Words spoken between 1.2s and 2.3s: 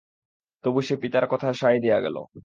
কথায় সায় দিয়া গেল।